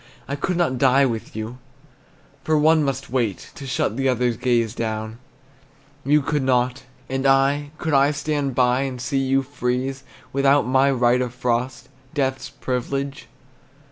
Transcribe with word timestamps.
I 0.27 0.35
could 0.35 0.57
not 0.57 0.79
die 0.79 1.05
with 1.05 1.35
you, 1.35 1.59
For 2.43 2.57
one 2.57 2.83
must 2.83 3.11
wait 3.11 3.51
To 3.53 3.67
shut 3.67 3.97
the 3.97 4.09
other's 4.09 4.35
gaze 4.35 4.73
down, 4.73 5.19
You 6.03 6.23
could 6.23 6.41
not. 6.41 6.85
And 7.07 7.27
I, 7.27 7.69
could 7.77 7.93
I 7.93 8.09
stand 8.09 8.55
by 8.55 8.81
And 8.81 8.99
see 8.99 9.19
you 9.19 9.43
freeze, 9.43 10.03
Without 10.33 10.65
my 10.65 10.89
right 10.89 11.21
of 11.21 11.35
frost, 11.35 11.87
Death's 12.15 12.49
privilege? 12.49 13.27